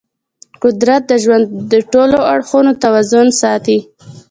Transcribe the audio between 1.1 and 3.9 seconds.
ژوند د ټولو اړخونو توازن ساتي.